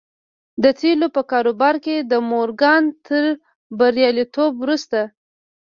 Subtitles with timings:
[0.63, 3.23] د تيلو په کاروبار کې د مورګان تر
[3.79, 4.99] برياليتوب وروسته.